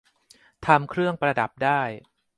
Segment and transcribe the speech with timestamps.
[0.65, 1.81] ทำเครื่องประดับได้